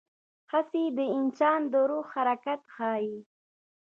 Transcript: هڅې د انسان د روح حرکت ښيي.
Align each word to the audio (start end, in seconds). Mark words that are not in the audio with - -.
هڅې 0.51 0.83
د 0.97 0.99
انسان 1.17 1.59
د 1.71 1.73
روح 1.89 2.07
حرکت 2.15 2.61
ښيي. 2.75 3.17